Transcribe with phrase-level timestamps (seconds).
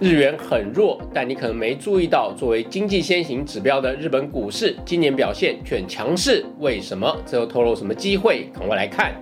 [0.00, 7.16] 日元很弱，但你可能没注意到，作为经济先行指标的日本股市今年表现却很强势，为什么？
[7.24, 8.50] 这又透露什么机会？
[8.52, 9.14] 赶快来看。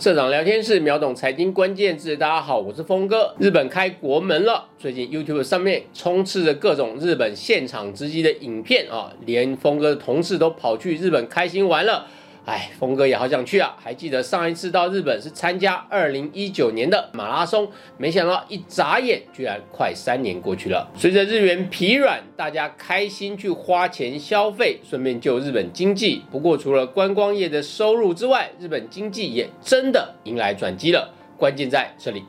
[0.00, 3.32] 社长聊天室秒懂财经关键字，大家好，我是峰哥。
[3.38, 12.06] 日本开国门了，最近 YouTube 上面充斥着各种日本现场直击的影片啊，连峰哥的同事都跑去日本开心玩了。
[12.46, 13.76] 哎，峰哥也好想去啊！
[13.78, 20.90] 还记得上一次到日本是参加二零一九年的马拉松，没想到一眨眼居然快三年过去了。
[20.96, 26.22] 随着日元疲软，大家开心去花钱消费，顺便救日本经济。
[26.30, 31.14] 不过除了观光业的收入之外，日本经济也真的迎来转机了。
[31.36, 32.24] 关键在这里。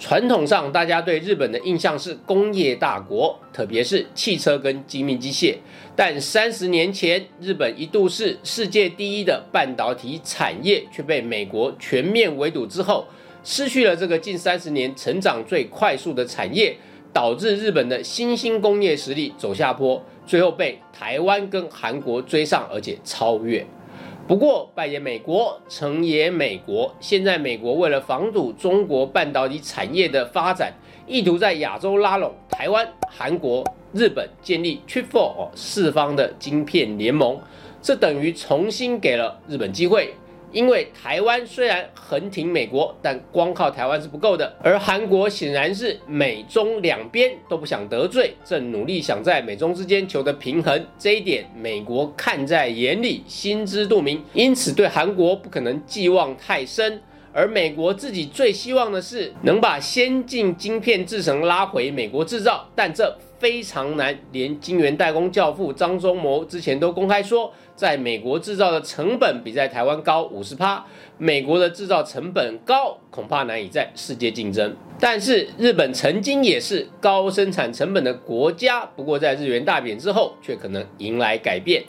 [0.00, 5.54] 传统上，大家对日本的印象是工业大国，特别是汽车跟精密机械。
[5.94, 13.04] 但三十年前，日本一度是世界第一的半导体产业，却被美国全面围堵之后，
[13.44, 16.74] 失去了这个近三十年成长最快速的产业，
[17.12, 23.66] 导致日本的新兴工业实力走下坡，最后被台湾跟韩国追上，而且超越。
[24.30, 26.94] 不过，拜也美国，成也美国。
[27.00, 30.72] 现在，美国为了防堵中国半导体产业的发展，
[31.04, 37.36] 意图在亚洲拉拢台湾、韩国、日本，建立 t r i p l e 哦四方的晶片联盟。
[37.82, 40.14] 这等于重新给了日本机会。
[40.52, 44.56] 因为台湾虽然横挺美国，但光靠台湾是不够的。
[44.62, 50.86] 而韩国显然是美中两边都不想得罪，正努力想在美中之间求得平衡。
[50.98, 57.02] 这一点美国看在眼里，心知肚明，因此对韩国不可能寄望太深。
[57.32, 64.16] 而美国自己最希望的是能把先进晶片制成拉回美国制造，但这非常难。
[64.30, 67.52] 连晶圆代工教父张忠谋之前都公开说。
[67.74, 70.84] 在美国制造的成本比在台湾高五十趴，
[71.16, 74.76] 美国的制造成本高，恐怕难以在世界竞争。
[74.98, 81.82] 但是日本曾经也是高生产成本的国家，不过在日元大贬之后，却可能迎来改变。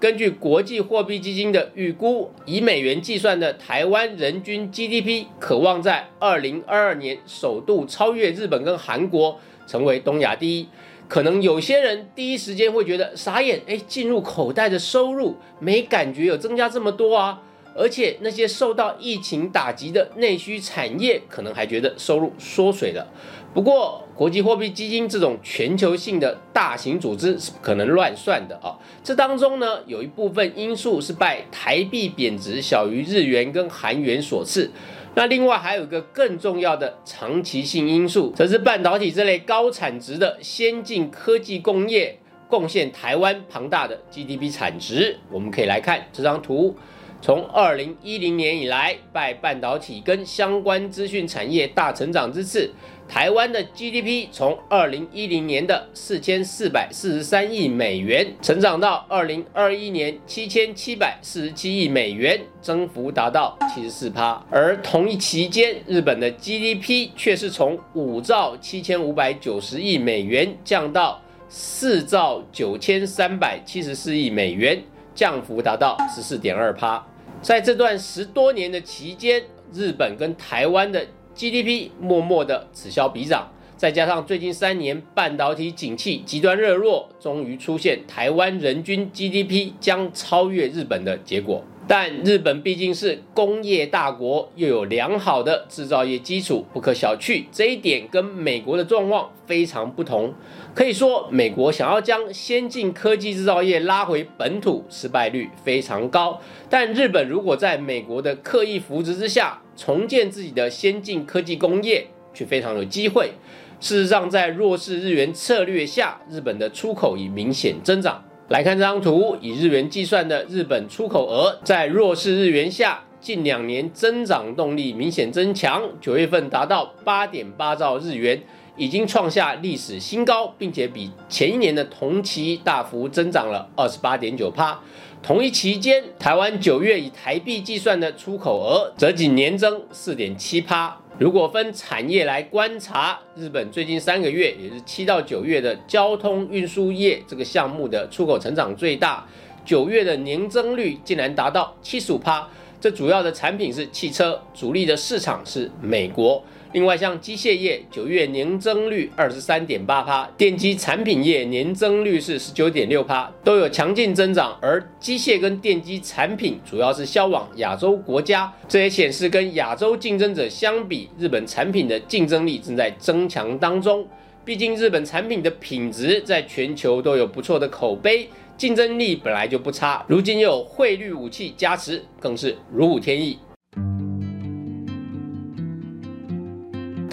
[0.00, 9.38] 根据国际货币基金的预估，以美元计算的台湾人均 GDP，渴望在二零二二年首度超越日本跟韩国，
[9.68, 10.66] 成为东亚第一。
[11.08, 17.40] 可能有些人第一时间会觉得傻眼，哎，进入口袋的收入没感觉有增加这么多啊，
[17.74, 23.06] 而且那些受到疫情打击的内需产业，可能还觉得收入缩水了。
[23.54, 28.76] 不过，国际货币基金这种全球性的大型组织是不可能乱算的啊。
[29.02, 34.70] 这当中呢，有一部分因素是拜台币贬值小于日元跟韩元所赐。
[35.16, 42.18] 那另外还有一个更重要的长期性因素，则是半导体这类高产值的先进科技工业
[42.50, 45.16] 贡献台湾庞大的 GDP 产值。
[45.30, 46.76] 我们可以来看这张图，
[47.22, 52.70] 从二零一零年以来，拜半导体跟相关资讯产业大成长之次。
[53.08, 64.44] 台湾的 GDP 从二零一零年的四千四百四十三亿美元，成长到二零二一年七千七百四十七亿美元，增幅达到七十四趴。
[64.50, 74.82] 而同一期间，日本的 GDP 却是从五兆七千五百九十亿美元降到四兆九千三百七十四亿美元，
[75.16, 77.04] 降幅达到十四点二趴。
[77.42, 81.04] 在这段十多年的期间，日本跟台湾的
[81.34, 91.64] GDP 默默的此消彼长，再加上最近三年半导体景气极端热弱，终于出现台湾人均 GDP 将超越日本的结果。
[91.88, 97.44] 但日本毕竟是工业大国，又有良好的制造业基础，不可小觑。
[97.52, 100.34] 这一点跟美国的状况非常不同。
[100.74, 106.40] 可以说，美国想要将先进科技制造业拉回本土，失败率非常高。
[106.68, 113.30] 但日本如果在美国的刻意扶植之下，重建自己的先进科技工业，却非常有机会。
[113.78, 118.24] 事实上，在弱势日元策略下，日本的出口已明显增长。
[118.48, 125.82] 来看这张图，以日元计算的日本出口额，在弱势日元下，近两年增长动力明显增强。
[126.00, 128.40] 九月份达到八点八兆日元，
[128.76, 134.78] 已经创下历史新高，并且比前一年的同期大幅增长了二十八点九趴。
[135.20, 140.96] 同一期间，台湾九月以台币计算的出口额，则仅年增四点七趴。
[141.18, 149.26] 如果分产业来观察，日本最近三个月，也是七到九月的交通运输业这个项目的出口成长最大，
[149.64, 152.46] 九月的年增率竟然达到七十五趴。
[152.78, 156.44] 这主要的产品是汽车，主力的市场是美国。
[156.76, 164.54] 另外，像机械业九月年增率二十三点八趴，电机产品业年增率是十九点六趴，都有强劲增长。
[164.60, 174.06] 而机械跟电机产品主要是销往亚洲国家，这也显示跟亚洲竞争者相比，日本产品的竞争力正在增强当中。
[174.44, 178.28] 毕竟日本产品的品质在全球都有不错的口碑，
[178.58, 183.38] 竞争力本来就不差，如今又有汇率武器加持，更是如虎添翼。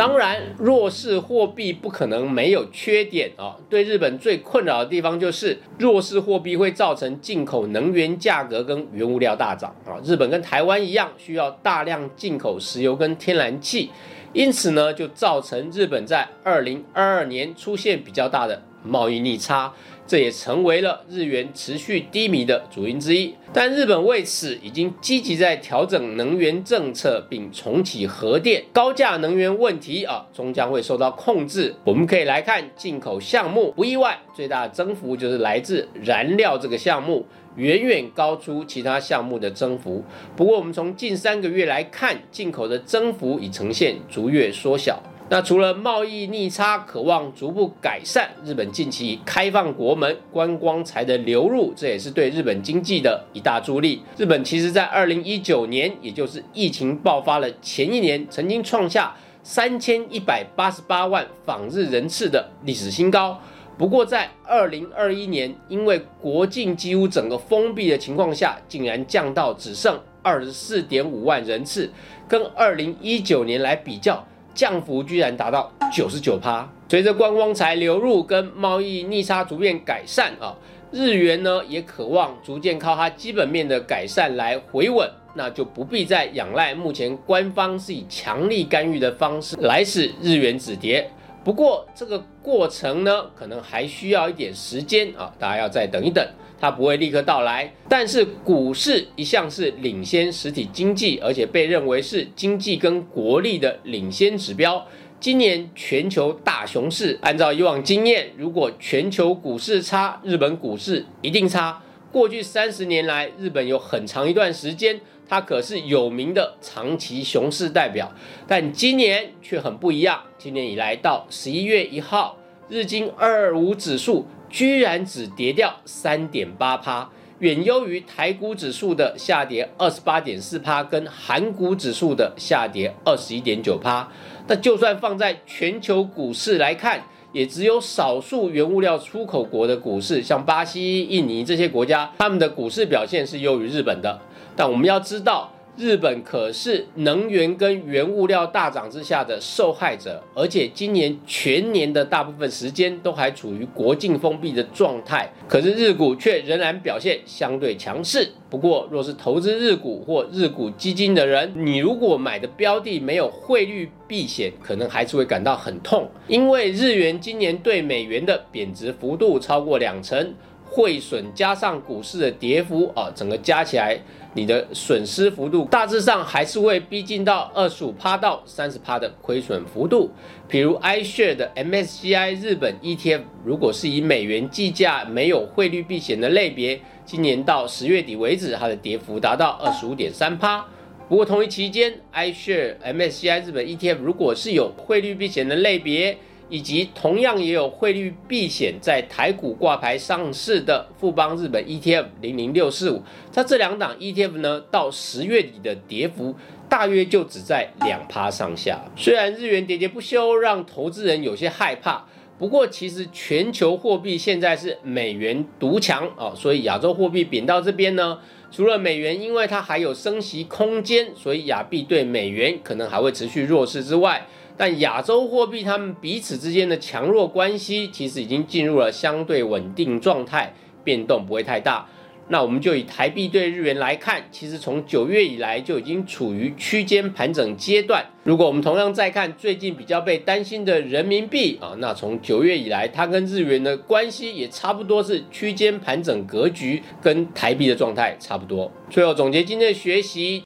[0.06, 3.56] 当然，弱势货币不可能没有缺点啊。
[3.70, 9.96] 对日本最困扰的地方就是弱势货币会造成进口能源价格跟原物料大涨啊。
[10.04, 13.92] 日本跟台湾一样，需要大量进口石油跟天然气，
[14.34, 19.74] 因此呢，就造成日本在二零二二年出现比较大的贸易逆差。
[20.06, 23.34] 这也成为了日元持续低迷的主因之一。
[23.54, 31.74] 但日本为此已经积极在调整能源政策，并重启核电，高价能源问题啊终将会受到控制。
[31.86, 37.26] 我们可以来看进口项目，不意外，最大的增幅就是来自燃料这个项目，
[37.56, 40.04] 远远高出其他项目的增幅。
[40.36, 45.02] 不过，我们从近三个月来看，进口的增幅已呈现逐月缩小。
[45.34, 54.04] 那除了贸易逆差渴望逐步改善，日本近期开放国门，观光财的流入，这也是对日本经济的一大助力。
[54.16, 63.42] 日本其实在二零一九年，也就是疫情爆发了前一年，曾经创下三千一百八十八万访日人次的历史新高。
[63.76, 71.92] 不过在二零二一年，因为国境几乎整个封闭的情况下，竟然降到只剩二十四点五万人次，
[72.28, 74.24] 跟二零一九年来比较。
[74.54, 76.68] 降幅居然达到九十九趴。
[76.90, 80.56] 随着观光财流入跟贸易逆差逐渐改善啊，
[80.92, 91.10] 日元呢也渴望逐渐靠它基本面的改善来回稳，那就不必再仰赖目前官方是以强力干预的方式来使日元止跌。
[91.44, 96.26] 不过这个过程呢，可能还需要一点时间啊，大家要再等一等。
[96.62, 104.88] 它不会立刻到来，但是股市一向是领先实体经济，而且被认为是经济跟国力的领先指标。
[105.20, 111.82] 今年全球大熊市，按照以往经验，如果全球股市差，日本股市一定差。
[112.14, 118.10] 过去三十年来，日本有很长一段时间，它可是有名的长期熊市代表，
[118.48, 120.22] 但今年却很不一样。
[120.38, 122.38] 今年以来到十一月一号，
[122.70, 124.28] 日经二二五指数。
[124.54, 134.08] 居然只跌掉三点八趴，远优于台股指数的下跌二十八点四趴，跟韩股指数的下跌二十一点九趴。
[134.46, 144.22] 那就算放在全球股市来看，也只有少数原物料出口国的股市，像巴西、印尼这些国家，他们的股市表现是优于日本的。
[144.56, 145.53] 但我们要知道。
[145.76, 155.32] 日本可是能源跟原物料大涨之下的受害者，而且今年全年的大部分时间都还处于国境封闭的状态。
[155.48, 158.30] 可是日股却仍然表现相对强势。
[158.52, 170.36] 不过，若是投资日股或日股基金的人，你如果买的标的没有汇率避险，可能还是会感到很痛，因为日元今年对美元的贬值幅度超过两成。
[170.76, 173.96] 汇损加上股市的跌幅啊，整个加起来，
[174.34, 180.10] 你的损失幅度大致上还是会逼近到二十五趴到三十趴的亏损幅度。
[180.48, 190.66] 比如 iShare 的 MSCI 日本 ETF，如果是以美元计价、没有汇率避险的类别，今年到十月底为止，它的跌幅达到二十五点三趴。
[191.08, 196.18] 不过同一期间，iShare MSCI 日本 ETF 如果是有汇率避险的类别，
[196.54, 203.02] 以及同样也有汇率避险在台股挂牌上市的富邦日本 ETF 零零六四五，
[203.34, 206.36] 它这两档 ETF 呢，到十月底的跌幅
[206.70, 208.86] 大约就只在两趴上下。
[208.96, 212.06] 虽然日元喋喋不休，让投资人有些害怕，
[212.38, 218.20] 不过其实全球货币现在是美元独强啊，所以亚洲货币贬到这边呢，
[218.52, 224.28] 除了美元因为它还有升息空间，所以亚币对美元可能还会持续弱势之外。
[224.58, 231.88] 但亚洲货币它们彼此之间的强弱关系，其实已经进入了相对稳定状态，变动不会太大。
[232.30, 238.06] 那我们就以台币对日元来看，其实从九月以来就已经处于区间盘整阶段。
[238.24, 248.72] 如果我们同样再看最近比较被担心的人民币啊，那从九月以来，它跟日元的关系也差不多是区间盘整格局，跟台币的状态差不多。
[248.90, 250.44] 最后总结今天的学习。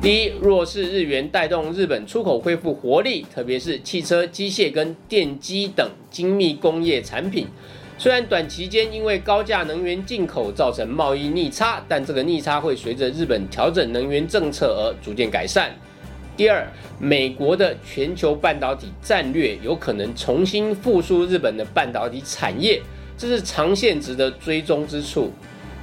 [0.00, 7.48] 第一，弱势日元带动日本出口恢复活力，特别是汽车、机械跟电机等精密工业产品。
[7.98, 15.74] 虽然短期间因为高价能源进口造成贸易逆差，但这个逆差会随着日本调整能源政策而逐渐改善。
[16.36, 16.64] 第二，
[17.00, 22.80] 美国的全球半导体战略有可能重新复苏日本的半导体产业，
[23.16, 25.32] 这是长线值得追踪之处。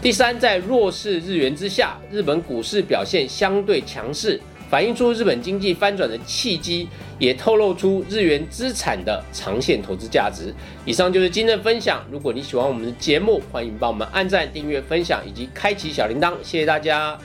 [0.06, 10.54] 第三，在弱势日元之下，日本股市表现相对强势，反映出日本经济翻转的契机，也透露出日元资产的长线投资价值。
[10.86, 12.06] 以上就是今天的分享。
[12.12, 17.18] 如果你喜欢我们的节目，欢迎帮我们按赞、订阅、分享以及开启小铃铛，谢谢大家。